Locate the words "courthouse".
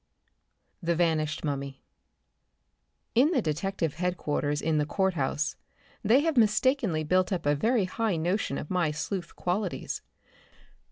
4.87-5.57